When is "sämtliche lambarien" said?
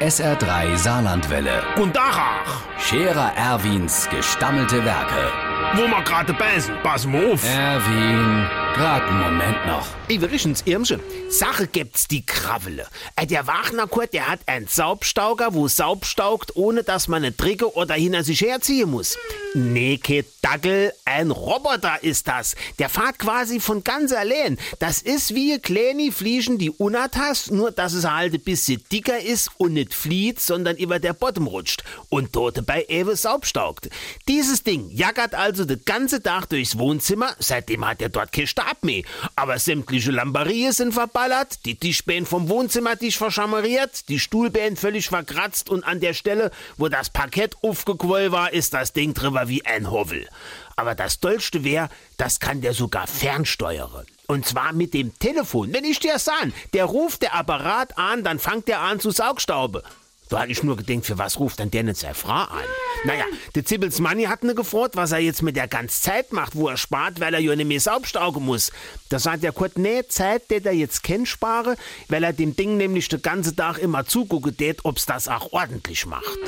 39.58-40.72